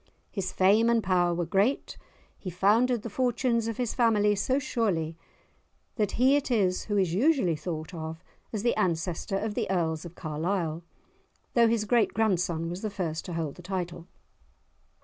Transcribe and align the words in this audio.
His 0.31 0.51
fame 0.51 0.89
and 0.89 1.03
power 1.03 1.31
were 1.31 1.45
great. 1.45 1.95
He 2.39 2.49
founded 2.49 3.03
the 3.03 3.09
fortunes 3.11 3.67
of 3.67 3.77
his 3.77 3.93
family 3.93 4.33
so 4.33 4.57
surely 4.57 5.15
that 5.95 6.13
he 6.13 6.35
it 6.35 6.49
is 6.49 6.85
who 6.85 6.97
is 6.97 7.13
usually 7.13 7.55
thought 7.55 7.93
of 7.93 8.23
as 8.51 8.63
the 8.63 8.73
ancestor 8.75 9.37
of 9.37 9.53
the 9.53 9.69
Earls 9.69 10.03
of 10.03 10.15
Carlisle, 10.15 10.81
though 11.53 11.67
his 11.67 11.85
great 11.85 12.15
grandson 12.15 12.67
was 12.67 12.81
the 12.81 12.89
first 12.89 13.25
to 13.25 13.33
hold 13.33 13.57
the 13.57 13.61
title. 13.61 14.07